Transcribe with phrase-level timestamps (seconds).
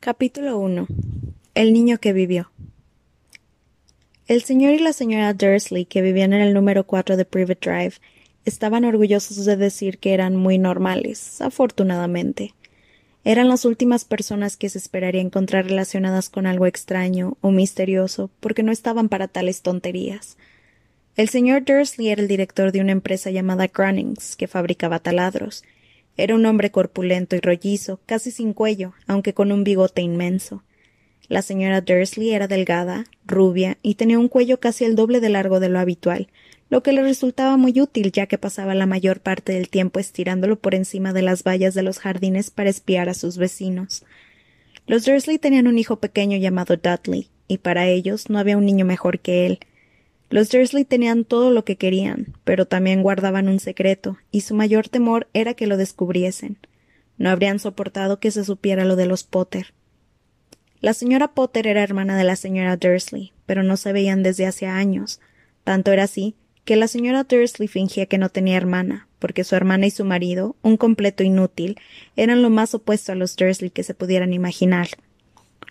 [0.00, 0.86] Capítulo 1
[1.54, 2.52] El niño que vivió.
[4.28, 7.94] El señor y la señora Dursley, que vivían en el número 4 de Private Drive,
[8.44, 12.54] estaban orgullosos de decir que eran muy normales, afortunadamente.
[13.24, 18.62] Eran las últimas personas que se esperaría encontrar relacionadas con algo extraño o misterioso, porque
[18.62, 20.36] no estaban para tales tonterías.
[21.16, 25.64] El señor Dursley era el director de una empresa llamada Grunnings, que fabricaba taladros,
[26.18, 30.64] era un hombre corpulento y rollizo, casi sin cuello, aunque con un bigote inmenso.
[31.28, 35.60] La señora Dursley era delgada, rubia, y tenía un cuello casi el doble de largo
[35.60, 36.28] de lo habitual,
[36.70, 40.58] lo que le resultaba muy útil ya que pasaba la mayor parte del tiempo estirándolo
[40.58, 44.04] por encima de las vallas de los jardines para espiar a sus vecinos.
[44.86, 48.84] Los Dursley tenían un hijo pequeño llamado Dudley, y para ellos no había un niño
[48.84, 49.60] mejor que él,
[50.30, 54.88] los Dursley tenían todo lo que querían, pero también guardaban un secreto, y su mayor
[54.88, 56.58] temor era que lo descubriesen.
[57.16, 59.72] No habrían soportado que se supiera lo de los Potter.
[60.80, 64.76] La señora Potter era hermana de la señora Dursley, pero no se veían desde hacía
[64.76, 65.20] años.
[65.64, 69.86] Tanto era así que la señora Dursley fingía que no tenía hermana, porque su hermana
[69.86, 71.78] y su marido, un completo inútil,
[72.14, 74.88] eran lo más opuesto a los Dursley que se pudieran imaginar.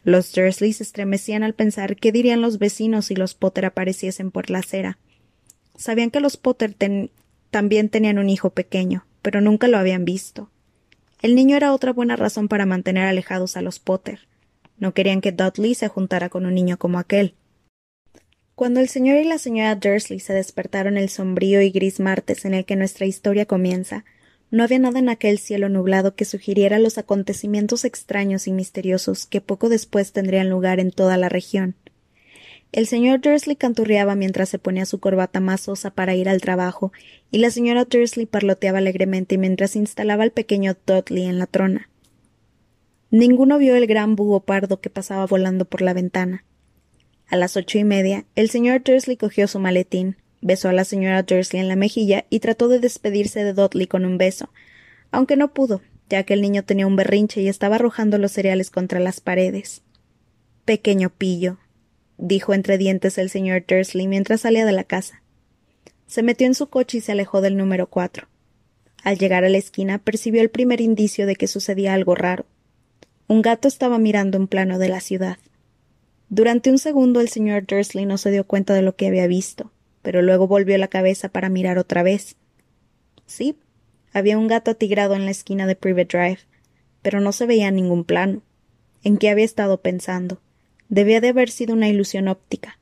[0.04, 4.50] Los Dursley se estremecían al pensar qué dirían los vecinos si los Potter apareciesen por
[4.50, 4.98] la acera.
[5.76, 6.76] Sabían que los Potter
[7.52, 10.50] también tenían un hijo pequeño, pero nunca lo habían visto.
[11.22, 14.28] El niño era otra buena razón para mantener alejados a los Potter.
[14.78, 17.34] No querían que Dudley se juntara con un niño como aquel.
[18.56, 22.54] Cuando el señor y la señora Dursley se despertaron el sombrío y gris martes en
[22.54, 24.04] el que nuestra historia comienza,
[24.50, 29.42] no había nada en aquel cielo nublado que sugiriera los acontecimientos extraños y misteriosos que
[29.42, 31.76] poco después tendrían lugar en toda la región.
[32.72, 36.92] El señor Dursley canturreaba mientras se ponía su corbata más sosa para ir al trabajo,
[37.32, 41.90] y la señora Dursley parloteaba alegremente mientras instalaba al pequeño Dudley en la trona.
[43.10, 46.44] Ninguno vio el gran búho pardo que pasaba volando por la ventana.
[47.28, 51.24] A las ocho y media, el señor Dursley cogió su maletín, besó a la señora
[51.24, 54.50] Dursley en la mejilla y trató de despedirse de Dudley con un beso,
[55.12, 58.70] aunque no pudo, ya que el niño tenía un berrinche y estaba arrojando los cereales
[58.70, 59.82] contra las paredes.
[60.66, 61.58] Pequeño pillo,
[62.18, 65.22] dijo entre dientes el señor Dursley mientras salía de la casa.
[66.08, 68.28] Se metió en su coche y se alejó del número cuatro.
[69.04, 72.46] Al llegar a la esquina percibió el primer indicio de que sucedía algo raro.
[73.28, 75.38] Un gato estaba mirando un plano de la ciudad.
[76.30, 79.72] Durante un segundo el señor Dursley no se dio cuenta de lo que había visto
[80.08, 82.38] pero luego volvió la cabeza para mirar otra vez.
[83.26, 83.58] Sí,
[84.14, 86.40] había un gato atigrado en la esquina de Private Drive,
[87.02, 88.42] pero no se veía ningún plano.
[89.04, 90.40] ¿En qué había estado pensando?
[90.88, 92.80] Debía de haber sido una ilusión óptica.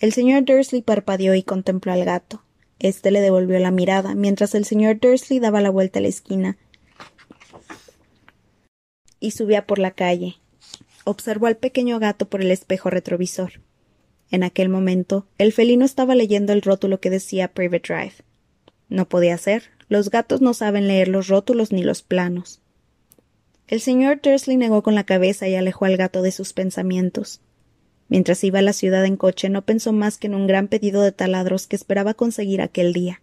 [0.00, 2.42] El señor Dursley parpadeó y contempló al gato.
[2.80, 6.56] Este le devolvió la mirada, mientras el señor Dursley daba la vuelta a la esquina
[9.20, 10.38] y subía por la calle.
[11.04, 13.60] Observó al pequeño gato por el espejo retrovisor.
[14.34, 18.14] En aquel momento, el felino estaba leyendo el rótulo que decía Private Drive.
[18.88, 19.70] No podía ser.
[19.88, 22.60] Los gatos no saben leer los rótulos ni los planos.
[23.68, 27.42] El señor Dursley negó con la cabeza y alejó al gato de sus pensamientos.
[28.08, 31.02] Mientras iba a la ciudad en coche no pensó más que en un gran pedido
[31.02, 33.22] de taladros que esperaba conseguir aquel día.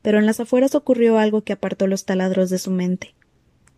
[0.00, 3.16] Pero en las afueras ocurrió algo que apartó los taladros de su mente.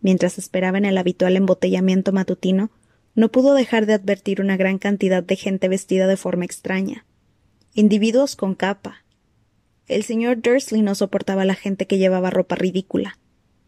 [0.01, 2.69] Mientras esperaba en el habitual embotellamiento matutino,
[3.15, 7.05] no pudo dejar de advertir una gran cantidad de gente vestida de forma extraña.
[7.73, 9.03] Individuos con capa.
[9.87, 13.17] El señor Dursley no soportaba la gente que llevaba ropa ridícula.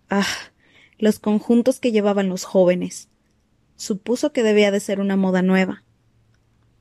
[0.10, 0.28] Ah.
[0.98, 3.10] los conjuntos que llevaban los jóvenes.
[3.76, 5.84] Supuso que debía de ser una moda nueva.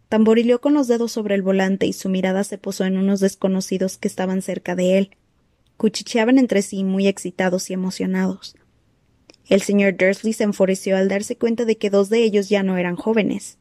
[0.08, 3.98] Tamborileó con los dedos sobre el volante y su mirada se posó en unos desconocidos
[3.98, 5.16] que estaban cerca de él.
[5.76, 8.54] Cuchicheaban entre sí muy excitados y emocionados.
[9.48, 12.76] El señor Dursley se enfureció al darse cuenta de que dos de ellos ya no
[12.76, 13.58] eran jóvenes.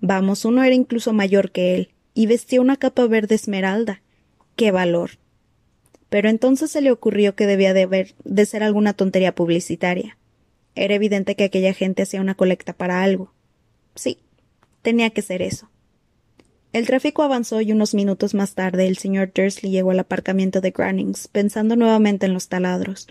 [0.00, 4.02] Vamos, uno era incluso mayor que él, y vestía una capa verde esmeralda.
[4.56, 5.12] ¡Qué valor!
[6.08, 10.18] Pero entonces se le ocurrió que debía de, de ser alguna tontería publicitaria.
[10.74, 13.32] Era evidente que aquella gente hacía una colecta para algo.
[13.94, 14.18] Sí,
[14.82, 15.70] tenía que ser eso.
[16.72, 20.72] El tráfico avanzó y unos minutos más tarde el señor Dursley llegó al aparcamiento de
[20.72, 23.06] Grunnings, pensando nuevamente en los taladros.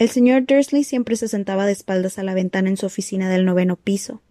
[0.00, 3.44] El señor Dursley siempre se sentaba de espaldas a la ventana en su oficina del
[3.44, 4.22] noveno piso.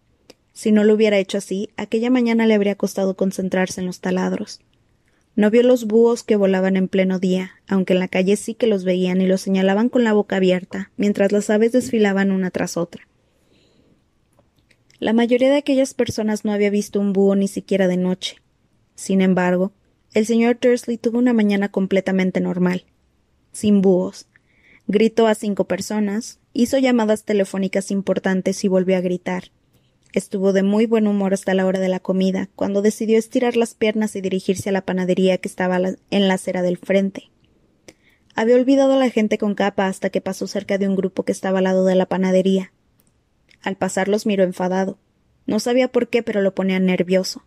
[0.51, 4.61] Si no lo hubiera hecho así, aquella mañana le habría costado concentrarse en los taladros.
[5.35, 8.65] No vio los búhos que volaban en pleno día, aunque en la calle sí que
[8.65, 12.75] los veían y los señalaban con la boca abierta, mientras las aves desfilaban una tras
[12.75, 13.07] otra.
[14.97, 18.37] La mayoría de aquellas personas no había visto un búho ni siquiera de noche.
[18.95, 19.71] Sin embargo,
[20.15, 22.85] el señor Dursley tuvo una mañana completamente normal,
[23.51, 24.28] sin búhos,
[24.91, 29.51] Gritó a cinco personas, Hizo llamadas telefónicas importantes y volvió a gritar.
[30.13, 33.75] Estuvo de muy buen humor hasta la hora de la comida, cuando decidió estirar las
[33.75, 37.29] piernas y dirigirse a la panadería que estaba en la acera del frente.
[38.33, 41.33] Había olvidado a la gente con capa hasta que pasó cerca de un grupo que
[41.33, 42.73] estaba al lado de la panadería.
[43.61, 44.97] Al pasar los miró enfadado.
[45.45, 47.43] No sabía por qué, pero lo ponía nervioso.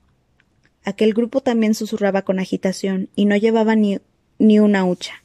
[0.85, 3.99] Aquel grupo también susurraba con agitación y no llevaba ni,
[4.39, 5.22] ni una hucha.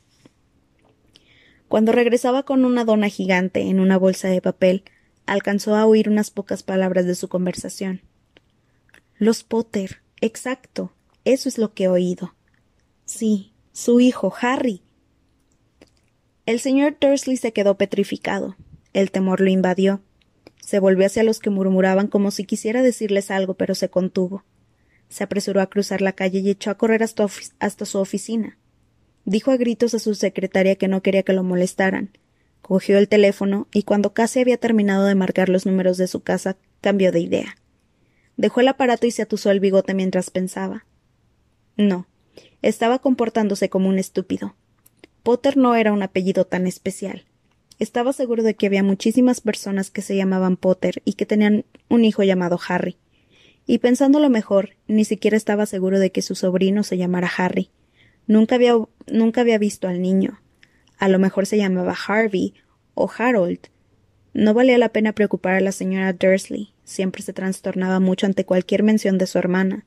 [1.68, 4.84] Cuando regresaba con una dona gigante en una bolsa de papel,
[5.26, 8.02] alcanzó a oír unas pocas palabras de su conversación.
[9.18, 10.94] Los Potter, exacto,
[11.26, 12.36] eso es lo que he oído.
[13.06, 14.82] Sí, su hijo, Harry.
[16.46, 18.56] El señor Dursley se quedó petrificado.
[18.94, 20.02] El temor lo invadió.
[20.62, 24.46] Se volvió hacia los que murmuraban como si quisiera decirles algo, pero se contuvo.
[25.10, 27.28] Se apresuró a cruzar la calle y echó a correr hasta,
[27.60, 28.58] hasta su oficina.
[29.28, 32.12] Dijo a gritos a su secretaria que no quería que lo molestaran.
[32.62, 36.56] Cogió el teléfono y cuando casi había terminado de marcar los números de su casa,
[36.80, 37.58] cambió de idea.
[38.38, 40.86] Dejó el aparato y se atusó el bigote mientras pensaba.
[41.76, 42.08] No,
[42.62, 44.56] estaba comportándose como un estúpido.
[45.24, 47.26] Potter no era un apellido tan especial.
[47.80, 52.06] Estaba seguro de que había muchísimas personas que se llamaban Potter y que tenían un
[52.06, 52.96] hijo llamado Harry.
[53.66, 57.72] Y pensándolo mejor, ni siquiera estaba seguro de que su sobrino se llamara Harry.
[58.28, 58.74] Nunca había,
[59.08, 60.40] nunca había visto al niño.
[60.98, 62.54] A lo mejor se llamaba Harvey
[62.94, 63.60] o Harold.
[64.34, 66.74] No valía la pena preocupar a la señora Dursley.
[66.84, 69.86] Siempre se trastornaba mucho ante cualquier mención de su hermana.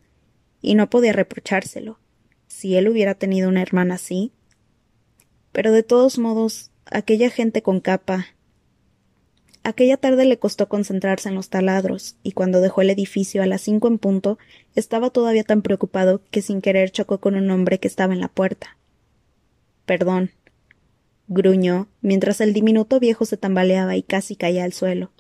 [0.62, 1.98] Y no podía reprochárselo.
[2.48, 4.32] Si él hubiera tenido una hermana así.
[5.52, 8.26] Pero de todos modos, aquella gente con capa
[9.62, 13.60] Aquella tarde le costó concentrarse en los taladros, y cuando dejó el edificio a las
[13.60, 14.38] cinco en punto,
[14.74, 18.28] estaba todavía tan preocupado que sin querer chocó con un hombre que estaba en la
[18.28, 18.78] puerta.
[19.84, 20.30] Perdón,
[21.28, 25.10] gruñó, mientras el diminuto viejo se tambaleaba y casi caía al suelo.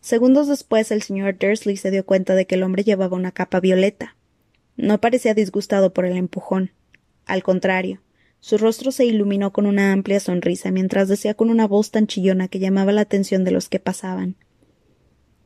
[0.00, 3.60] Segundos después el señor Dursley se dio cuenta de que el hombre llevaba una capa
[3.60, 4.16] violeta.
[4.76, 6.70] No parecía disgustado por el empujón.
[7.26, 8.00] Al contrario,
[8.42, 12.48] su rostro se iluminó con una amplia sonrisa mientras decía con una voz tan chillona
[12.48, 14.34] que llamaba la atención de los que pasaban.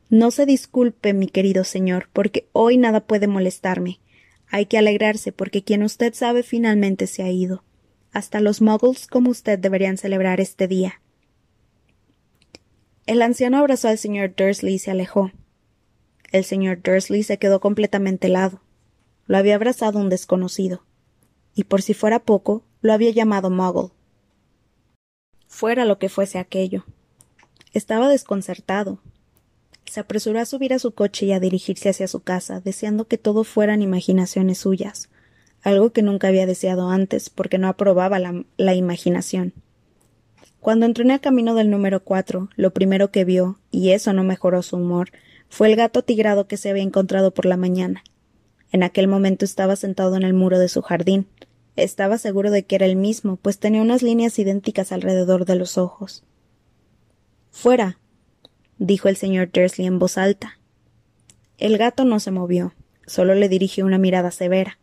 [0.08, 4.00] No se disculpe, mi querido señor, porque hoy nada puede molestarme.
[4.48, 7.64] Hay que alegrarse porque quien usted sabe finalmente se ha ido.
[8.12, 11.02] Hasta los muggles como usted deberían celebrar este día.
[13.04, 15.32] El anciano abrazó al señor Dursley y se alejó.
[16.32, 18.62] El señor Dursley se quedó completamente helado.
[19.26, 20.82] Lo había abrazado un desconocido.
[21.54, 23.90] Y por si fuera poco, lo había llamado Muggle.
[25.48, 26.84] Fuera lo que fuese aquello.
[27.72, 29.00] Estaba desconcertado.
[29.84, 33.18] Se apresuró a subir a su coche y a dirigirse hacia su casa, deseando que
[33.18, 35.08] todo fueran imaginaciones suyas,
[35.62, 39.52] algo que nunca había deseado antes, porque no aprobaba la, la imaginación.
[40.60, 44.24] Cuando entró en el camino del número cuatro, lo primero que vio, y eso no
[44.24, 45.10] mejoró su humor,
[45.48, 48.02] fue el gato tigrado que se había encontrado por la mañana.
[48.72, 51.28] En aquel momento estaba sentado en el muro de su jardín,
[51.76, 55.78] estaba seguro de que era el mismo, pues tenía unas líneas idénticas alrededor de los
[55.78, 56.24] ojos.
[57.50, 57.98] Fuera,
[58.78, 60.58] dijo el señor Dursley en voz alta.
[61.58, 62.74] El gato no se movió,
[63.06, 64.78] solo le dirigió una mirada severa.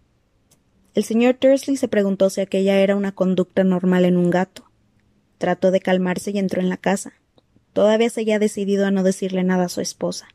[0.95, 4.65] El señor Dursley se preguntó si aquella era una conducta normal en un gato.
[5.37, 7.13] Trató de calmarse y entró en la casa.
[7.73, 10.27] Todavía seguía decidido a no decirle nada a su esposa.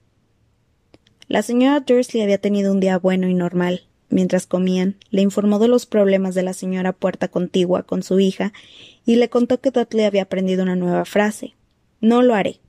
[1.28, 5.68] La señora Dursley había tenido un día bueno y normal, Mientras comían, le informó de
[5.68, 8.52] los problemas de la señora puerta contigua con su hija
[9.04, 11.54] y le contó que Dudley había aprendido una nueva frase.
[12.00, 12.60] No lo haré.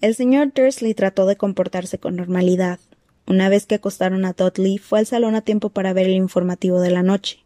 [0.00, 2.80] El señor Dursley trató de comportarse con normalidad.
[3.26, 6.80] Una vez que acostaron a Dudley, fue al salón a tiempo para ver el informativo
[6.80, 7.44] de la noche.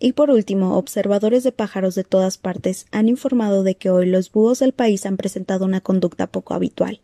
[0.00, 4.32] Y por último, observadores de pájaros de todas partes han informado de que hoy los
[4.32, 7.00] búhos del país han presentado una conducta poco habitual.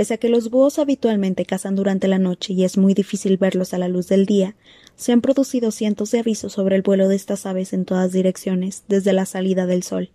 [0.00, 3.74] Pese a que los búhos habitualmente cazan durante la noche y es muy difícil verlos
[3.74, 4.56] a la luz del día,
[4.96, 8.84] se han producido cientos de avisos sobre el vuelo de estas aves en todas direcciones
[8.88, 10.08] desde la salida del sol.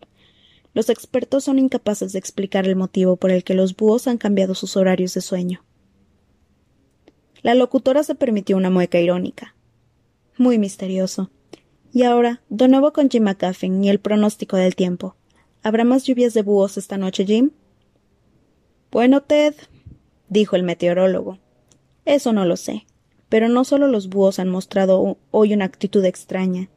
[0.73, 4.55] Los expertos son incapaces de explicar el motivo por el que los búhos han cambiado
[4.55, 5.63] sus horarios de sueño.
[7.43, 9.53] La locutora se permitió una mueca irónica.
[10.35, 11.29] Muy misterioso.
[11.93, 15.15] Y ahora, de nuevo con Jim McCaffin y el pronóstico del tiempo.
[15.61, 17.51] ¿Habrá más lluvias de búhos esta noche, Jim?
[18.89, 19.53] Bueno, Ted,
[20.35, 21.39] dijo el meteorólogo.
[22.05, 22.85] Eso no lo sé.
[23.29, 26.69] Pero no solo los búhos han mostrado hoy una actitud extraña.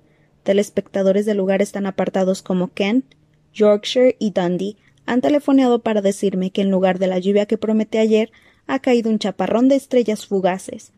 [0.45, 3.05] Telespectadores de lugares tan apartados como Kent,
[3.53, 7.99] Yorkshire y Dundee han telefoneado para decirme que en lugar de la lluvia que prometí
[7.99, 8.31] ayer,
[8.67, 10.93] ha caído un chaparrón de estrellas fugaces.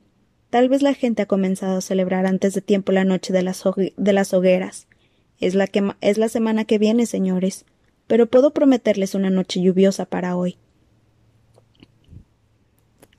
[0.50, 3.64] Tal vez la gente ha comenzado a celebrar antes de tiempo la noche de las,
[4.34, 4.88] hogueras.
[5.38, 5.68] Es la,
[6.00, 7.64] es la semana que viene, señores.
[8.08, 10.58] pero puedo prometerles una noche lluviosa para hoy.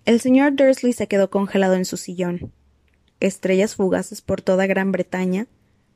[0.06, 2.52] El señor Dursley se quedó congelado en su sillón.
[3.20, 5.48] Estrellas fugaces por toda Gran Bretaña,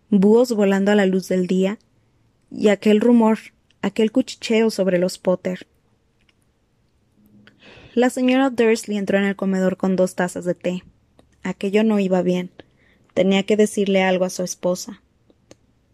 [0.09, 1.79] búhos volando a la luz del día,
[2.51, 3.39] y aquel rumor,
[3.81, 5.67] aquel cuchicheo sobre los Potter.
[7.95, 10.83] La señora Dursley entró en el comedor con dos tazas de té.
[11.43, 12.51] Aquello no iba bien.
[13.13, 15.01] Tenía que decirle algo a su esposa.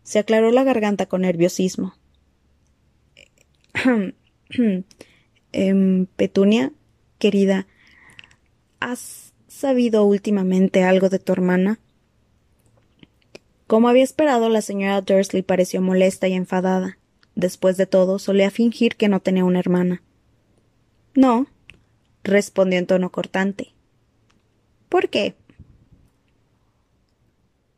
[0.03, 1.93] Se aclaró la garganta con nerviosismo.
[5.53, 6.71] Em, Petunia,
[7.19, 7.67] querida,
[8.81, 11.79] ¿has sabido últimamente algo de tu hermana?
[13.67, 16.97] Como había esperado, la señora Dursley pareció molesta y enfadada.
[17.35, 20.01] Después de todo, solía fingir que no tenía una hermana.
[21.15, 21.47] No,
[22.23, 23.73] respondió en tono cortante.
[24.89, 25.35] ¿Por qué?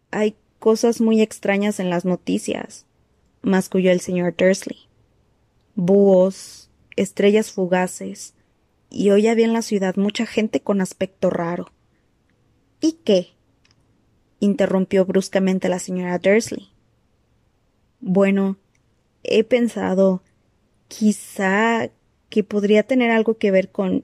[0.09, 2.85] Hay cosas muy extrañas en las noticias,
[3.41, 4.79] masculló el señor Dursley.
[5.75, 8.32] Búhos, estrellas fugaces,
[8.93, 11.71] y hoy había en la ciudad mucha gente con aspecto raro.
[12.79, 13.29] ¿Y qué?
[14.39, 16.69] interrumpió bruscamente la señora Dursley.
[17.99, 18.57] Bueno,
[19.23, 20.21] he pensado
[20.89, 21.89] quizá
[22.29, 24.03] que podría tener algo que ver con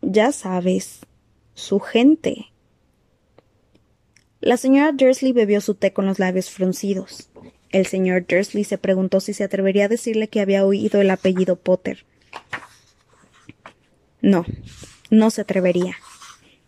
[0.00, 1.00] ya sabes,
[1.54, 2.46] su gente.
[4.40, 7.30] La señora Dursley bebió su té con los labios fruncidos.
[7.70, 11.56] El señor Dursley se preguntó si se atrevería a decirle que había oído el apellido
[11.56, 12.04] Potter.
[14.20, 14.44] No,
[15.10, 15.96] no se atrevería.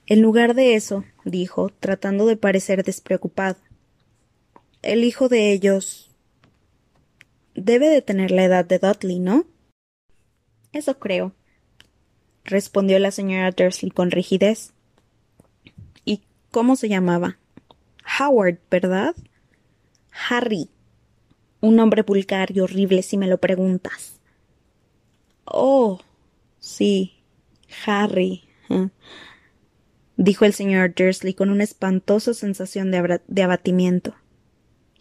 [0.07, 3.59] En lugar de eso, dijo, tratando de parecer despreocupado.
[4.83, 6.11] El hijo de ellos.
[7.54, 9.45] debe de tener la edad de Dudley, ¿no?
[10.73, 11.33] Eso creo,
[12.45, 14.73] respondió la señora Dursley con rigidez.
[16.04, 17.38] ¿Y cómo se llamaba?
[18.19, 19.14] Howard, ¿verdad?
[20.28, 20.69] Harry.
[21.61, 24.21] Un nombre vulgar y horrible si me lo preguntas.
[25.45, 26.00] Oh,
[26.59, 27.19] sí,
[27.86, 28.44] Harry,
[30.16, 34.14] dijo el señor Dursley con una espantosa sensación de, de abatimiento.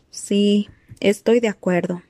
[0.09, 2.01] Sí, estoy de acuerdo.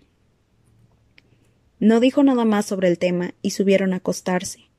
[1.80, 4.70] No dijo nada más sobre el tema y subieron a acostarse.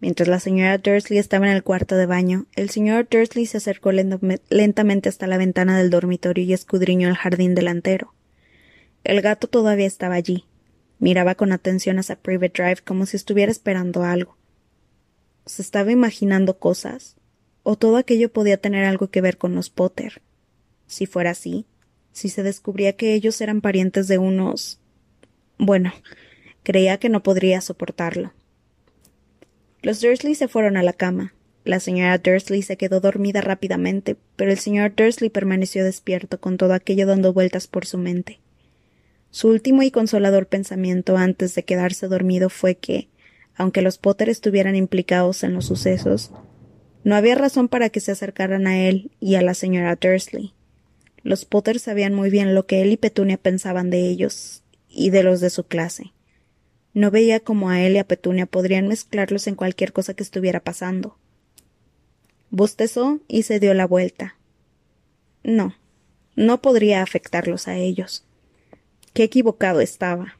[0.00, 3.90] Mientras la señora Dursley estaba en el cuarto de baño, el señor Dursley se acercó
[3.92, 8.12] lentamente hasta la ventana del dormitorio y escudriñó el jardín delantero.
[9.04, 10.44] El gato todavía estaba allí.
[10.98, 14.36] Miraba con atención hacia Private Drive como si estuviera esperando algo.
[15.46, 17.16] ¿Se estaba imaginando cosas?
[17.62, 20.22] ¿O todo aquello podía tener algo que ver con los Potter?
[20.86, 21.66] Si fuera así,
[22.12, 24.80] si se descubría que ellos eran parientes de unos.
[25.58, 25.92] Bueno,
[26.62, 28.32] creía que no podría soportarlo.
[29.82, 31.34] Los Dursley se fueron a la cama.
[31.64, 36.72] La señora Dursley se quedó dormida rápidamente, pero el señor Dursley permaneció despierto con todo
[36.72, 38.40] aquello dando vueltas por su mente.
[39.30, 43.08] Su último y consolador pensamiento antes de quedarse dormido fue que,
[43.56, 46.30] aunque los Potter estuvieran implicados en los sucesos,
[47.04, 50.54] no había razón para que se acercaran a él y a la señora Dursley.
[51.22, 55.22] Los Potter sabían muy bien lo que él y Petunia pensaban de ellos y de
[55.22, 56.12] los de su clase.
[56.94, 60.60] No veía cómo a él y a Petunia podrían mezclarlos en cualquier cosa que estuviera
[60.60, 61.18] pasando.
[62.50, 64.36] Bostezó y se dio la vuelta.
[65.42, 65.74] No,
[66.36, 68.24] no podría afectarlos a ellos.
[69.12, 70.38] Qué equivocado estaba.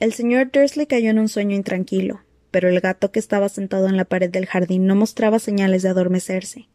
[0.00, 3.96] El señor Dursley cayó en un sueño intranquilo, pero el gato que estaba sentado en
[3.96, 6.66] la pared del jardín no mostraba señales de adormecerse.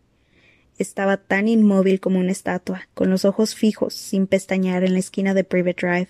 [0.77, 5.33] Estaba tan inmóvil como una estatua, con los ojos fijos, sin pestañear en la esquina
[5.33, 6.09] de Private Drive,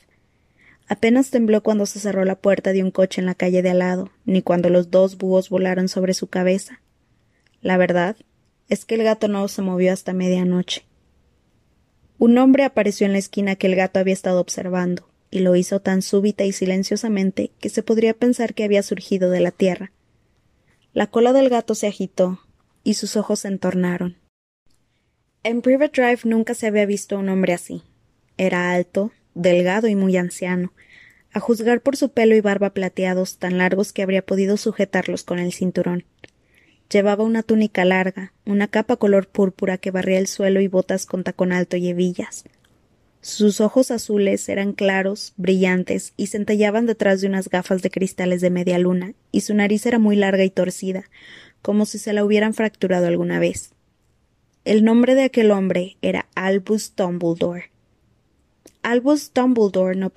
[0.88, 3.80] Apenas tembló cuando se cerró la puerta de un coche en la calle de al
[3.80, 6.82] lado, ni cuando los dos búhos volaron sobre su cabeza.
[7.62, 8.16] La verdad
[8.70, 10.86] es que el gato no se movió hasta medianoche.
[12.20, 15.82] Un hombre apareció en la esquina que el gato había estado observando, y lo hizo
[15.82, 19.92] tan súbita y silenciosamente que se podría pensar que había surgido de la tierra.
[20.94, 22.40] La cola del gato se agitó,
[22.84, 24.16] y sus ojos se entornaron.
[25.44, 27.84] En Private Drive nunca se había visto un hombre así.
[28.38, 30.72] Era alto, delgado y muy anciano,
[31.34, 35.40] a juzgar por su pelo y barba plateados tan largos que habría podido sujetarlos con
[35.40, 36.06] el cinturón.
[36.90, 41.26] Llevaba una túnica larga, una capa color púrpura que barría el suelo y botas con
[41.26, 42.46] tacón alto y hebillas.
[43.26, 48.52] Sus ojos azules eran claros, brillantes y centellaban detrás de unas gafas de cristales de
[48.52, 51.06] media luna, y su nariz era muy larga y torcida,
[51.64, 53.72] como si se la hubieran fracturado alguna vez.
[54.64, 57.72] El nombre de aquel hombre era Albus Dumbledore,
[58.84, 60.12] Albus Dumbledore no,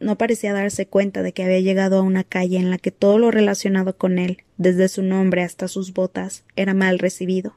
[0.00, 3.18] no, parecía darse cuenta de que había llegado a una calle en la que todo
[3.18, 7.56] lo relacionado con él, desde su nombre hasta sus botas, era mal recibido.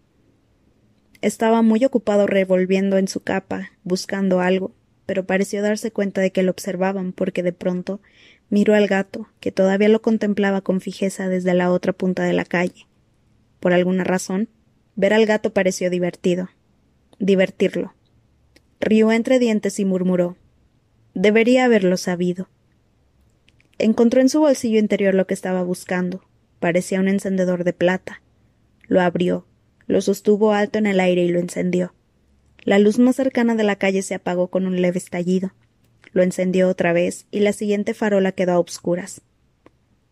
[1.22, 4.72] Estaba muy ocupado revolviendo en su capa, buscando algo,
[5.06, 8.02] pero pareció darse cuenta de que lo observaban, porque de pronto
[8.50, 12.46] miró al gato, que todavía lo contemplaba con fijeza desde la otra punta de la
[12.46, 12.88] calle.
[13.60, 14.50] Por alguna razón,
[14.96, 16.50] ver al gato pareció divertido.
[17.20, 17.94] Divertirlo.
[18.80, 20.38] Rió entre dientes y murmuró
[21.14, 22.50] Debería haberlo sabido.
[23.78, 26.26] Encontró en su bolsillo interior lo que estaba buscando.
[26.60, 28.22] Parecía un encendedor de plata.
[28.88, 29.48] Lo abrió,
[29.88, 31.94] lo sostuvo alto en el aire y lo encendió.
[32.66, 35.54] La luz más cercana de la calle se apagó con un leve estallido.
[36.14, 39.22] Lo encendió otra vez y la siguiente farola quedó a obscuras.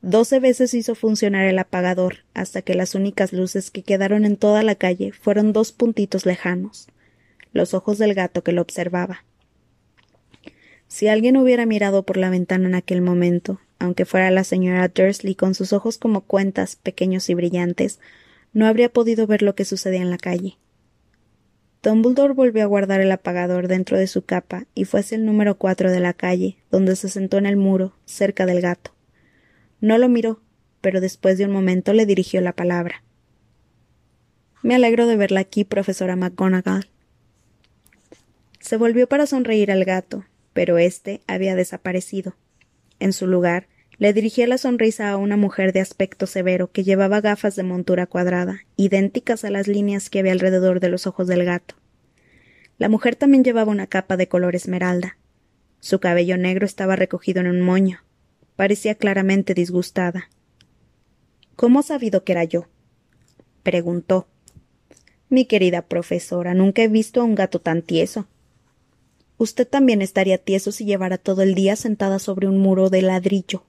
[0.03, 4.61] Doce veces hizo funcionar el apagador hasta que las únicas luces que quedaron en toda
[4.61, 6.87] la calle fueron dos puntitos lejanos,
[7.53, 9.25] los ojos del gato que lo observaba.
[10.87, 15.33] Si alguien hubiera mirado por la ventana en aquel momento, aunque fuera la señora Dursley
[15.33, 17.99] con sus ojos como cuentas pequeños y brillantes,
[18.53, 20.57] no habría podido ver lo que sucedía en la calle.
[21.83, 25.57] Dumbledore volvió a guardar el apagador dentro de su capa y fue hacia el número
[25.57, 28.95] cuatro de la calle, donde se sentó en el muro, cerca del gato.
[29.81, 30.39] No lo miró,
[30.79, 33.03] pero después de un momento le dirigió la palabra.
[34.61, 36.87] Me alegro de verla aquí, profesora McGonagall.
[38.61, 40.23] Se volvió para sonreír al gato,
[40.53, 42.33] pero éste había desaparecido.
[42.99, 47.21] En su lugar, le dirigía la sonrisa a una mujer de aspecto severo que llevaba
[47.21, 51.45] gafas de montura cuadrada, idénticas a las líneas que había alrededor de los ojos del
[51.45, 51.75] gato.
[52.77, 55.17] La mujer también llevaba una capa de color esmeralda.
[55.79, 58.03] Su cabello negro estaba recogido en un moño.
[58.55, 60.29] Parecía claramente disgustada.
[61.55, 62.67] ¿Cómo ha sabido que era yo?
[63.61, 64.27] preguntó.
[65.29, 68.27] Mi querida profesora, nunca he visto a un gato tan tieso.
[69.37, 73.63] Usted también estaría tieso si llevara todo el día sentada sobre un muro de ladrillo,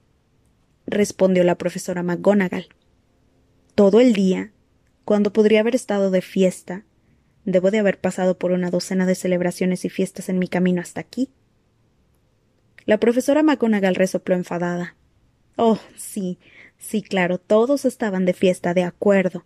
[0.87, 2.67] respondió la profesora McGonagall.
[3.75, 4.51] Todo el día,
[5.05, 6.83] cuando podría haber estado de fiesta.
[7.45, 10.99] Debo de haber pasado por una docena de celebraciones y fiestas en mi camino hasta
[10.99, 11.29] aquí.
[12.85, 14.95] La profesora McGonagall resopló enfadada.
[15.55, 16.39] Oh, sí,
[16.77, 19.45] sí, claro, todos estaban de fiesta, de acuerdo,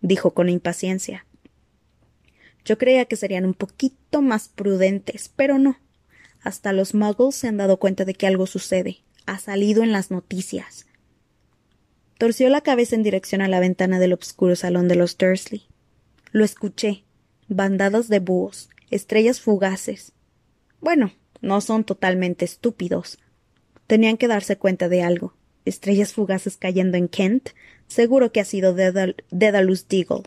[0.00, 1.26] dijo con impaciencia.
[2.64, 5.78] Yo creía que serían un poquito más prudentes, pero no.
[6.42, 8.98] Hasta los muggles se han dado cuenta de que algo sucede.
[9.26, 10.86] Ha salido en las noticias.
[12.18, 15.66] Torció la cabeza en dirección a la ventana del obscuro salón de los Dursley.
[16.32, 17.04] Lo escuché.
[17.48, 20.12] Bandadas de búhos, estrellas fugaces.
[20.80, 23.18] Bueno, no son totalmente estúpidos.
[23.86, 25.34] Tenían que darse cuenta de algo.
[25.64, 27.50] Estrellas fugaces cayendo en Kent.
[27.86, 30.22] Seguro que ha sido Dedalus Deagle.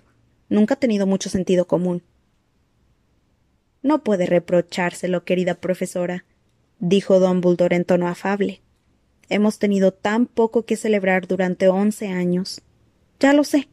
[0.50, 2.04] Nunca ha tenido mucho sentido común.
[3.82, 6.26] No puede reprochárselo, querida profesora,
[6.80, 8.62] dijo Dumbledore en tono afable.
[9.30, 12.62] Hemos tenido tan poco que celebrar durante once años.
[13.20, 13.68] Ya lo sé,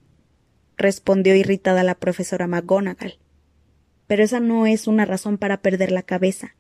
[0.77, 3.19] respondió irritada la profesora McGonagall.
[4.07, 6.55] Pero esa no es una razón para perder la cabeza.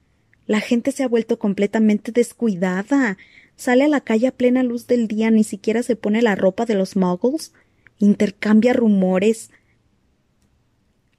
[0.46, 3.18] La gente se ha vuelto completamente descuidada.
[3.56, 6.66] Sale a la calle a plena luz del día, ni siquiera se pone la ropa
[6.66, 7.52] de los muggles.
[7.98, 9.50] Intercambia rumores,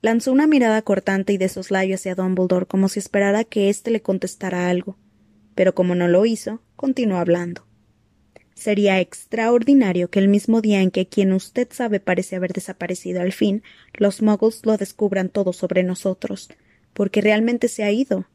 [0.06, 4.04] Lanzó una mirada cortante y de soslayo hacia Dumbledore como si esperara que éste le
[4.04, 4.98] contestara algo.
[5.56, 7.65] Pero como no lo hizo, continuó hablando.
[8.56, 13.34] Sería extraordinario que el mismo día en que quien usted sabe parece haber desaparecido al
[13.34, 13.64] fin,
[13.94, 16.50] los muggles lo descubran todo sobre nosotros,
[16.94, 18.26] porque realmente se ha ido.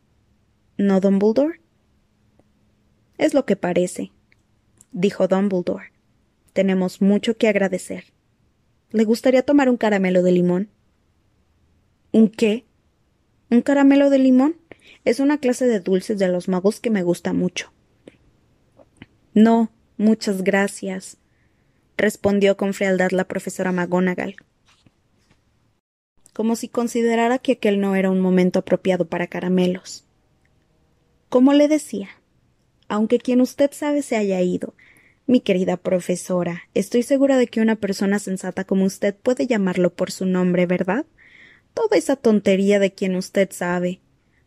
[0.77, 1.61] ¿No, Dumbledore?
[3.17, 4.13] Es lo que parece,
[4.93, 5.93] dijo Dumbledore.
[6.53, 8.05] Tenemos mucho que agradecer.
[8.91, 10.69] ¿Le gustaría tomar un caramelo de limón?
[12.13, 12.67] ¿Un qué?
[13.51, 14.57] ¿Un caramelo de limón?
[15.05, 17.73] Es una clase de dulces de los magos que me gusta mucho.
[19.33, 21.19] No, muchas gracias,
[21.99, 24.35] respondió con frialdad la profesora McGonagall,
[26.33, 30.07] como si considerara que aquel no era un momento apropiado para caramelos.
[31.29, 32.09] Como le decía,
[32.89, 34.73] aunque quien usted sabe se haya ido,
[35.27, 40.11] mi querida profesora, estoy segura de que una persona sensata como usted puede llamarlo por
[40.13, 41.05] su nombre, ¿verdad?
[41.75, 44.01] Toda esa tontería de quien usted sabe.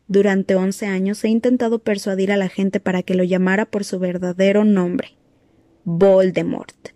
[0.07, 3.99] Durante once años he intentado persuadir a la gente para que lo llamara por su
[3.99, 5.09] verdadero nombre.
[5.85, 6.93] Voldemort.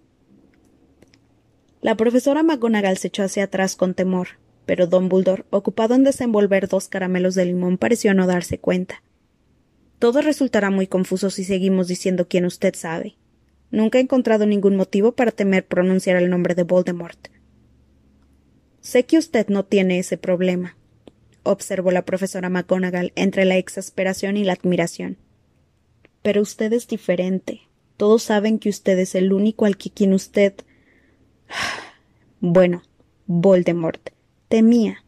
[1.81, 4.29] La profesora McGonagall se echó hacia atrás con temor,
[4.65, 9.03] pero Dumbledore, ocupado en desenvolver dos caramelos de limón, pareció no darse cuenta.
[9.99, 13.17] Todo resultará muy confuso si seguimos diciendo quien usted sabe.
[13.71, 17.27] Nunca he encontrado ningún motivo para temer pronunciar el nombre de Voldemort.
[18.79, 20.77] Sé que usted no tiene ese problema,
[21.43, 25.17] observó la profesora McGonagall entre la exasperación y la admiración.
[26.21, 27.66] Pero usted es diferente.
[27.97, 30.53] Todos saben que usted es el único al que quien usted.
[32.39, 32.83] Bueno,
[33.25, 34.11] Voldemort
[34.47, 35.03] temía.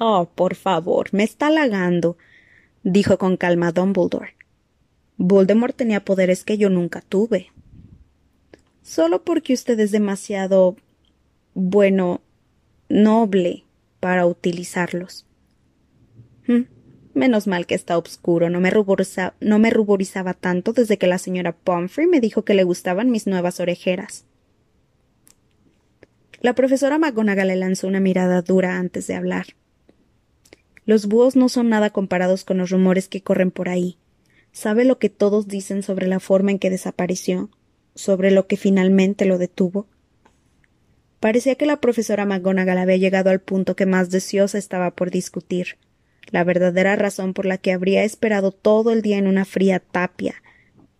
[0.00, 2.18] Oh, por favor, me está halagando.
[2.82, 4.34] dijo con calma Dumbledore.
[5.16, 7.52] Voldemort tenía poderes que yo nunca tuve.
[8.82, 10.76] Solo porque usted es demasiado
[11.54, 12.20] bueno,
[12.88, 13.64] noble
[14.00, 15.26] para utilizarlos.
[16.46, 16.62] Hmm,
[17.18, 18.72] menos mal que está oscuro, no me,
[19.40, 23.26] no me ruborizaba tanto desde que la señora Pomfrey me dijo que le gustaban mis
[23.26, 24.24] nuevas orejeras.
[26.40, 29.46] La profesora McGonagall le lanzó una mirada dura antes de hablar.
[30.86, 33.98] Los búhos no son nada comparados con los rumores que corren por ahí.
[34.52, 37.50] ¿Sabe lo que todos dicen sobre la forma en que desapareció?
[37.94, 39.86] ¿Sobre lo que finalmente lo detuvo?
[41.20, 45.76] Parecía que la profesora McGonagall había llegado al punto que más deseosa estaba por discutir,
[46.30, 50.42] la verdadera razón por la que habría esperado todo el día en una fría tapia,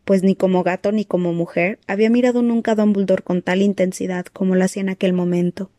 [0.05, 4.27] pues ni como gato ni como mujer había mirado nunca a Dumbledore con tal intensidad
[4.27, 5.71] como lo hacía en aquel momento.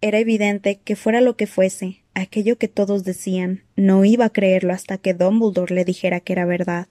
[0.00, 4.72] Era evidente que fuera lo que fuese, aquello que todos decían, no iba a creerlo
[4.72, 6.88] hasta que Dumbledore le dijera que era verdad.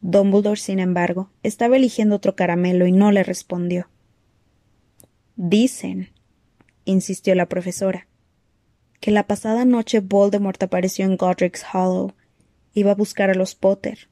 [0.00, 3.88] Dumbledore, sin embargo, estaba eligiendo otro caramelo y no le respondió.
[5.34, 6.10] Dicen,
[6.84, 8.06] insistió la profesora,
[9.00, 12.14] que la pasada noche Voldemort apareció en Godric's Hollow.
[12.74, 14.08] Iba a buscar a los Potter.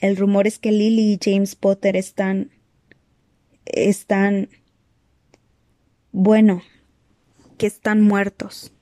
[0.00, 2.50] El rumor es que Lily y James Potter están.
[3.64, 4.48] están.
[6.12, 6.62] bueno,
[7.58, 8.72] que están muertos.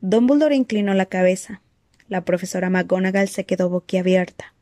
[0.00, 1.62] Dumbledore inclinó la cabeza.
[2.08, 4.54] La profesora McGonagall se quedó boquiabierta.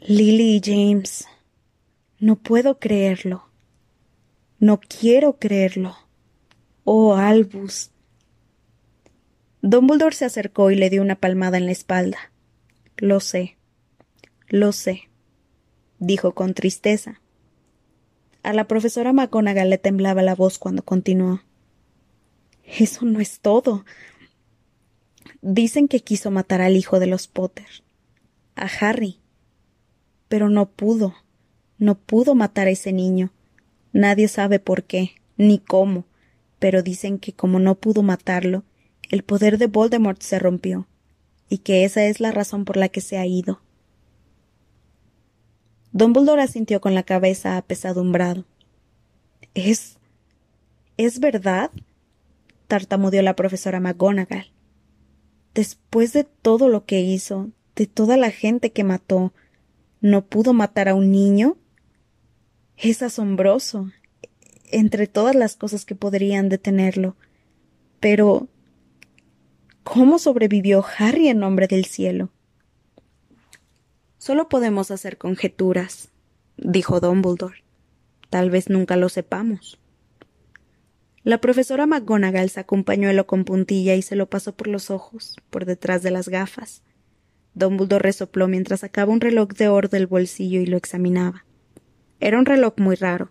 [0.00, 1.26] Lily y James.
[2.20, 3.48] No puedo creerlo.
[4.60, 5.96] No quiero creerlo.
[6.90, 7.90] Oh, Albus.
[9.60, 12.32] Dumbledore se acercó y le dio una palmada en la espalda.
[12.96, 13.58] Lo sé,
[14.48, 15.10] lo sé,
[15.98, 17.20] dijo con tristeza.
[18.42, 21.42] A la profesora McGonagall le temblaba la voz cuando continuó.
[22.64, 23.84] Eso no es todo.
[25.42, 27.68] Dicen que quiso matar al hijo de los Potter,
[28.56, 29.20] a Harry.
[30.28, 31.16] Pero no pudo,
[31.76, 33.30] no pudo matar a ese niño.
[33.92, 36.07] Nadie sabe por qué, ni cómo,
[36.58, 38.64] pero dicen que como no pudo matarlo,
[39.10, 40.86] el poder de Voldemort se rompió
[41.48, 43.60] y que esa es la razón por la que se ha ido.
[45.92, 48.44] Dumbledore asintió con la cabeza apesadumbrado.
[49.54, 49.96] ¿Es.
[50.96, 51.70] ¿Es verdad?
[52.66, 54.52] tartamudeó la profesora McGonagall.
[55.54, 59.32] Después de todo lo que hizo, de toda la gente que mató,
[60.00, 61.56] ¿no pudo matar a un niño?
[62.76, 63.90] Es asombroso,
[64.72, 67.16] entre todas las cosas que podrían detenerlo.
[68.00, 68.48] Pero
[69.90, 72.28] ¿Cómo sobrevivió Harry en nombre del cielo?
[74.18, 76.10] Solo podemos hacer conjeturas,
[76.58, 77.64] dijo Dumbledore.
[78.28, 79.78] Tal vez nunca lo sepamos.
[81.22, 85.36] La profesora McGonagall sacó un pañuelo con puntilla y se lo pasó por los ojos,
[85.48, 86.82] por detrás de las gafas.
[87.54, 91.46] Dumbledore resopló mientras sacaba un reloj de oro del bolsillo y lo examinaba.
[92.20, 93.30] Era un reloj muy raro.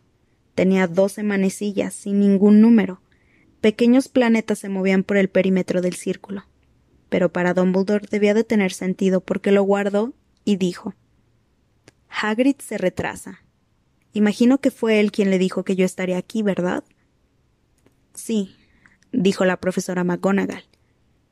[0.57, 2.99] Tenía doce manecillas sin ningún número,
[3.61, 6.45] Pequeños planetas se movían por el perímetro del círculo.
[7.09, 10.13] Pero para Dumbledore debía de tener sentido porque lo guardó
[10.45, 10.93] y dijo
[12.09, 13.41] Hagrid se retrasa.
[14.13, 16.83] Imagino que fue él quien le dijo que yo estaría aquí, ¿verdad?
[18.13, 18.55] Sí,
[19.11, 20.63] dijo la profesora McGonagall.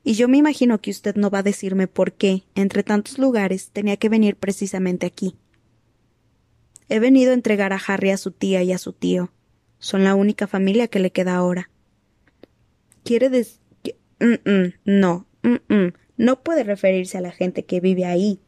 [0.03, 3.69] Y yo me imagino que usted no va a decirme por qué, entre tantos lugares,
[3.71, 5.35] tenía que venir precisamente aquí.
[6.89, 9.31] He venido a entregar a Harry a su tía y a su tío.
[9.79, 11.69] Son la única familia que le queda ahora.
[13.03, 13.61] Quiere decir.
[14.85, 15.27] No,
[16.17, 18.39] no puede referirse a la gente que vive ahí.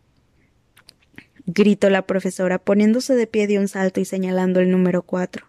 [1.45, 5.47] gritó la profesora, poniéndose de pie de un salto y señalando el número cuatro.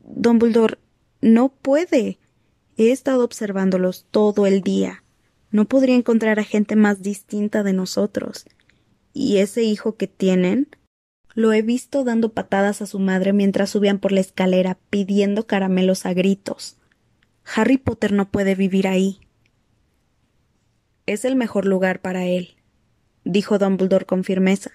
[0.00, 0.78] Dumbledore,
[1.20, 2.18] no puede.
[2.76, 5.02] He estado observándolos todo el día.
[5.50, 8.46] No podría encontrar a gente más distinta de nosotros.
[9.12, 10.68] Y ese hijo que tienen.
[11.38, 16.04] Lo he visto dando patadas a su madre mientras subían por la escalera, pidiendo caramelos
[16.04, 16.78] a gritos.
[17.54, 19.20] Harry Potter no puede vivir ahí.
[21.06, 22.56] Es el mejor lugar para él,
[23.22, 24.72] dijo Dumbledore con firmeza.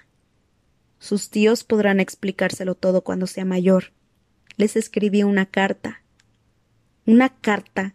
[1.00, 3.92] Sus tíos podrán explicárselo todo cuando sea mayor.
[4.56, 6.02] Les escribí una carta.
[7.06, 7.94] Una carta,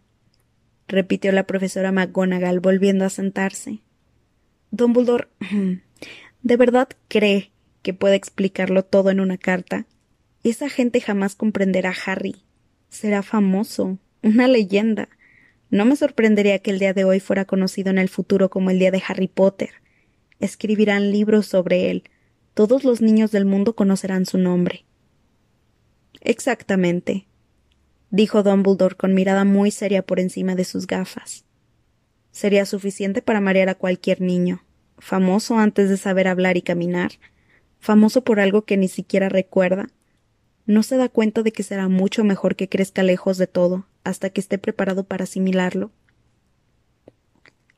[0.88, 3.80] repitió la profesora McGonagall volviendo a sentarse.
[4.72, 5.28] Dumbledore,
[6.42, 7.50] ¿de verdad cree
[7.82, 9.86] que puede explicarlo todo en una carta?
[10.44, 12.36] Esa gente jamás comprenderá a Harry.
[12.88, 15.08] Será famoso, una leyenda.
[15.70, 18.78] No me sorprendería que el día de hoy fuera conocido en el futuro como el
[18.78, 19.70] día de Harry Potter.
[20.40, 22.04] Escribirán libros sobre él.
[22.54, 24.84] Todos los niños del mundo conocerán su nombre.
[26.20, 27.28] Exactamente,
[28.10, 31.44] dijo Dumbledore con mirada muy seria por encima de sus gafas.
[32.32, 34.64] Sería suficiente para marear a cualquier niño,
[34.98, 37.12] famoso antes de saber hablar y caminar,
[37.80, 39.88] famoso por algo que ni siquiera recuerda.
[40.66, 44.30] No se da cuenta de que será mucho mejor que crezca lejos de todo, hasta
[44.30, 45.90] que esté preparado para asimilarlo.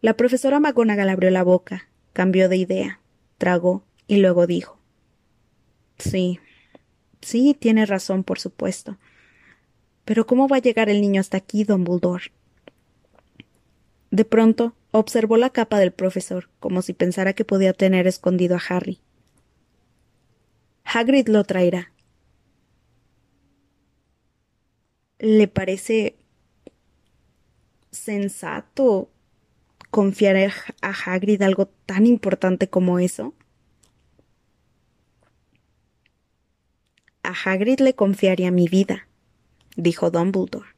[0.01, 3.01] La profesora McGonagall abrió la boca, cambió de idea,
[3.39, 4.79] tragó y luego dijo
[5.99, 6.41] Sí,
[7.21, 8.97] sí, tiene razón, por supuesto.
[10.05, 12.23] Pero ¿cómo va a llegar el niño hasta aquí, don Buldor?
[14.11, 18.63] De pronto observó la capa del profesor, como si pensara que podía tener escondido a
[18.69, 19.01] Harry.
[20.92, 21.92] Hagrid lo traerá.
[25.20, 26.16] ¿Le parece
[27.92, 29.09] sensato
[29.90, 30.37] confiar
[30.83, 33.35] a Hagrid algo tan importante como eso?
[37.22, 39.07] A Hagrid le confiaría mi vida,
[39.76, 40.70] dijo Dumbledore.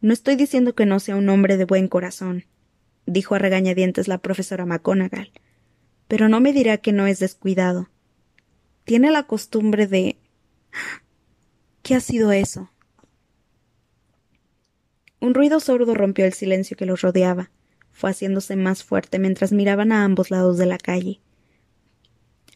[0.00, 2.44] No estoy diciendo que no sea un hombre de buen corazón,
[3.06, 5.30] dijo a regañadientes la profesora McGonagall,
[6.08, 7.88] pero no me dirá que no es descuidado.
[8.84, 10.18] Tiene la costumbre de.
[11.82, 12.70] ¿Qué ha sido eso?
[15.20, 17.50] Un ruido sordo rompió el silencio que los rodeaba.
[17.92, 21.20] Fue haciéndose más fuerte mientras miraban a ambos lados de la calle.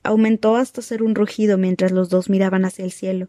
[0.03, 3.29] Aumentó hasta ser un rugido mientras los dos miraban hacia el cielo,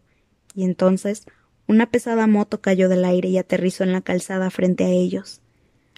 [0.54, 1.24] y entonces
[1.68, 5.42] una pesada moto cayó del aire y aterrizó en la calzada frente a ellos.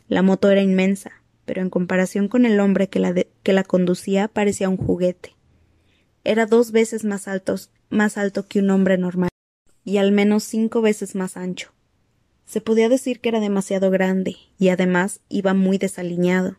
[0.07, 1.11] La moto era inmensa,
[1.45, 5.35] pero en comparación con el hombre que la, que la conducía parecía un juguete.
[6.23, 7.27] Era dos veces más,
[7.89, 9.29] más alto que un hombre normal,
[9.83, 11.71] y al menos cinco veces más ancho.
[12.45, 16.57] Se podía decir que era demasiado grande, y además iba muy desaliñado.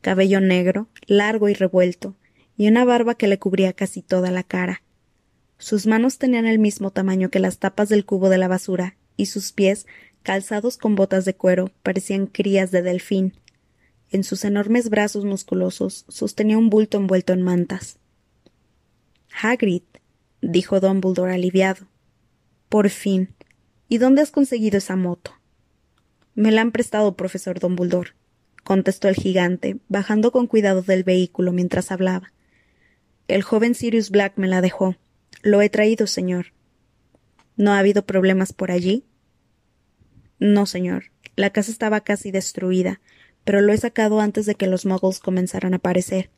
[0.00, 2.14] Cabello negro, largo y revuelto,
[2.56, 4.82] y una barba que le cubría casi toda la cara.
[5.58, 9.26] Sus manos tenían el mismo tamaño que las tapas del cubo de la basura, y
[9.26, 9.86] sus pies,
[10.22, 13.34] calzados con botas de cuero, parecían crías de delfín.
[14.10, 17.98] En sus enormes brazos musculosos sostenía un bulto envuelto en mantas.
[19.42, 19.82] Hagrid,
[20.40, 21.86] dijo Dumbledore aliviado.
[22.68, 23.34] Por fin.
[23.88, 25.32] ¿Y dónde has conseguido esa moto?
[26.34, 28.10] Me la han prestado, profesor Dumbledore,
[28.62, 32.32] contestó el gigante, bajando con cuidado del vehículo mientras hablaba.
[33.28, 34.96] El joven Sirius Black me la dejó.
[35.42, 36.52] Lo he traído, señor.
[37.56, 39.04] ¿No ha habido problemas por allí?
[40.38, 41.12] No, señor.
[41.36, 43.00] La casa estaba casi destruida,
[43.44, 46.30] pero lo he sacado antes de que los muggles comenzaran a aparecer.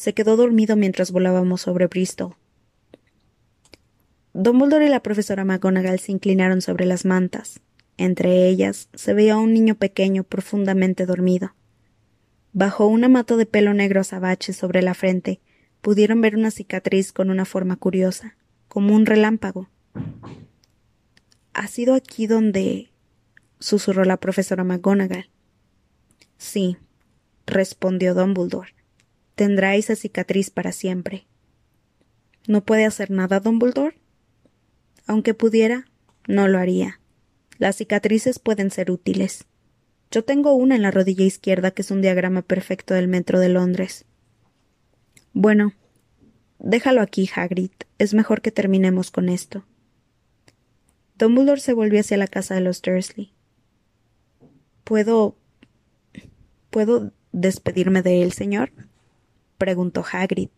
[0.00, 2.34] Se quedó dormido mientras volábamos sobre Bristol.
[4.32, 7.60] Dumbledore y la profesora McGonagall se inclinaron sobre las mantas.
[7.98, 11.54] Entre ellas se veía un niño pequeño profundamente dormido.
[12.54, 15.42] Bajo una mata de pelo negro azabache sobre la frente,
[15.82, 19.68] pudieron ver una cicatriz con una forma curiosa, como un relámpago.
[21.52, 22.88] ¿Ha sido aquí donde?
[23.58, 25.28] susurró la profesora McGonagall.
[26.38, 26.78] Sí,
[27.44, 28.79] respondió Dumbledore.
[29.40, 31.26] Tendrá esa cicatriz para siempre.
[32.46, 33.96] ¿No puede hacer nada, Dumbledore?
[35.06, 35.86] Aunque pudiera,
[36.28, 37.00] no lo haría.
[37.56, 39.46] Las cicatrices pueden ser útiles.
[40.10, 43.48] Yo tengo una en la rodilla izquierda que es un diagrama perfecto del metro de
[43.48, 44.04] Londres.
[45.32, 45.72] Bueno,
[46.58, 47.70] déjalo aquí, Hagrid.
[47.96, 49.64] Es mejor que terminemos con esto.
[51.16, 53.32] Dumbledore se volvió hacia la casa de los Dursley.
[54.84, 55.34] ¿Puedo.
[56.68, 58.70] ¿Puedo despedirme de él, señor?
[59.60, 60.48] Preguntó Hagrid.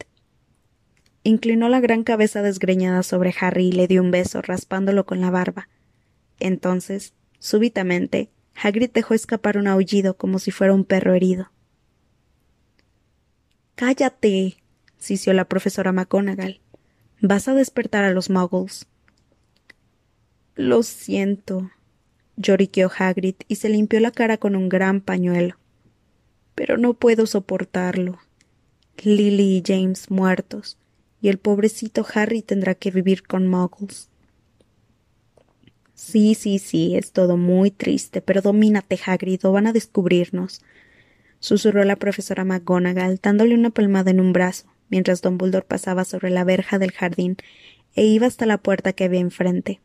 [1.24, 5.30] Inclinó la gran cabeza desgreñada sobre Harry y le dio un beso, raspándolo con la
[5.30, 5.68] barba.
[6.38, 11.50] Entonces, súbitamente, Hagrid dejó escapar un aullido como si fuera un perro herido.
[13.74, 14.58] Cállate,
[14.98, 16.60] sisió la profesora McGonagall.
[17.20, 18.86] Vas a despertar a los muggles.
[20.54, 21.72] Lo siento,
[22.36, 25.56] lloriqueó Hagrid y se limpió la cara con un gran pañuelo.
[26.54, 28.20] Pero no puedo soportarlo.
[29.04, 30.78] Lily y James muertos,
[31.20, 34.08] y el pobrecito Harry tendrá que vivir con muggles.
[35.94, 40.62] Sí, sí, sí, es todo muy triste, pero domínate, Hagrid, o van a descubrirnos
[41.42, 46.30] susurró la profesora McGonagall, dándole una palmada en un brazo, mientras Don Buldor pasaba sobre
[46.30, 47.36] la verja del jardín
[47.96, 49.80] e iba hasta la puerta que había enfrente.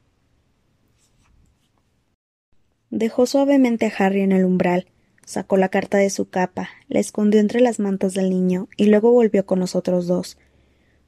[2.92, 4.86] Dejó suavemente a Harry en el umbral,
[5.28, 9.12] sacó la carta de su capa, la escondió entre las mantas del niño y luego
[9.12, 10.38] volvió con los otros dos.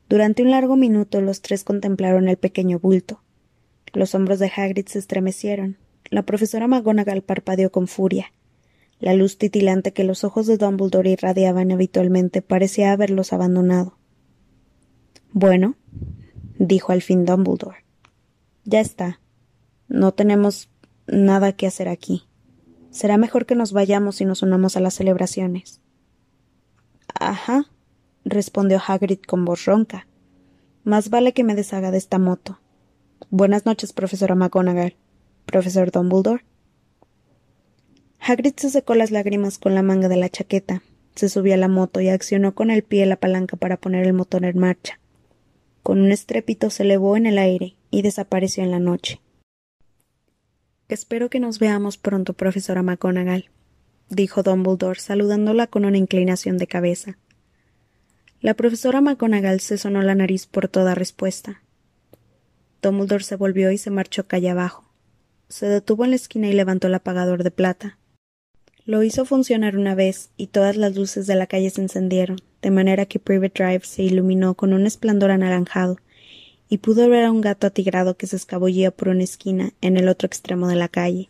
[0.09, 3.23] Durante un largo minuto los tres contemplaron el pequeño bulto.
[3.93, 5.77] Los hombros de Hagrid se estremecieron.
[6.09, 8.33] La profesora McGonagall parpadeó con furia.
[8.99, 13.97] La luz titilante que los ojos de Dumbledore irradiaban habitualmente parecía haberlos abandonado.
[15.31, 15.75] Bueno,
[16.57, 17.85] dijo al fin Dumbledore.
[18.65, 19.21] Ya está.
[19.87, 20.69] No tenemos
[21.07, 22.28] nada que hacer aquí.
[22.91, 25.81] Será mejor que nos vayamos y nos unamos a las celebraciones.
[27.19, 27.65] Ajá,
[28.25, 30.07] respondió Hagrid con voz ronca.
[30.83, 32.59] Más vale que me deshaga de esta moto.
[33.29, 34.95] Buenas noches, profesora McGonagall.
[35.45, 36.43] Profesor Dumbledore.
[38.19, 40.83] Hagrid se secó las lágrimas con la manga de la chaqueta,
[41.15, 44.13] se subió a la moto y accionó con el pie la palanca para poner el
[44.13, 44.99] motor en marcha.
[45.83, 49.19] Con un estrépito se elevó en el aire y desapareció en la noche.
[50.89, 53.51] Espero que nos veamos pronto, profesora McGonagall,
[54.09, 57.19] dijo Dumbledore, saludándola con una inclinación de cabeza.
[58.41, 61.61] La profesora McGonagall se sonó la nariz por toda respuesta.
[62.81, 64.89] Dumbledore se volvió y se marchó calle abajo.
[65.47, 67.99] Se detuvo en la esquina y levantó el apagador de plata.
[68.83, 72.71] Lo hizo funcionar una vez y todas las luces de la calle se encendieron, de
[72.71, 75.97] manera que Private Drive se iluminó con un esplendor anaranjado
[76.69, 80.07] y pudo ver a un gato atigrado que se escabullía por una esquina en el
[80.07, 81.29] otro extremo de la calle.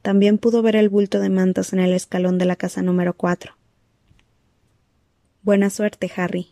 [0.00, 3.54] También pudo ver el bulto de mantas en el escalón de la casa número cuatro.
[5.42, 6.48] Buena suerte, Harry,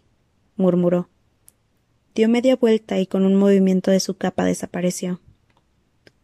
[0.56, 1.08] murmuró.
[2.14, 5.20] Dio media vuelta y con un movimiento de su capa desapareció.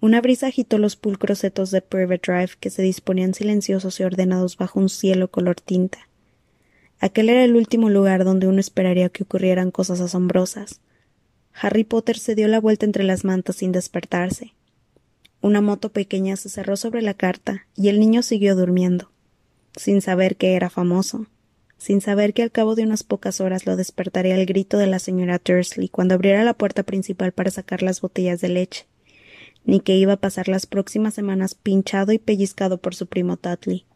[0.00, 4.56] Una brisa agitó los pulcros setos de Private Drive que se disponían silenciosos y ordenados
[4.56, 6.08] bajo un cielo color tinta.
[6.98, 10.80] Aquel era el último lugar donde uno esperaría que ocurrieran cosas asombrosas.
[11.58, 14.52] Harry Potter se dio la vuelta entre las mantas sin despertarse.
[15.40, 19.10] Una moto pequeña se cerró sobre la carta y el niño siguió durmiendo,
[19.74, 21.26] sin saber que era famoso,
[21.78, 24.98] sin saber que al cabo de unas pocas horas lo despertaría el grito de la
[24.98, 28.86] señora Dursley cuando abriera la puerta principal para sacar las botellas de leche,
[29.64, 33.86] ni que iba a pasar las próximas semanas pinchado y pellizcado por su primo Tutley.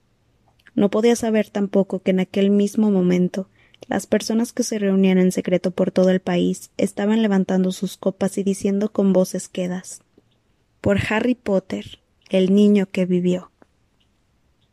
[0.74, 3.48] No podía saber tampoco que en aquel mismo momento
[3.88, 8.38] las personas que se reunían en secreto por todo el país estaban levantando sus copas
[8.38, 10.02] y diciendo con voces quedas
[10.80, 13.50] Por Harry Potter, el niño que vivió.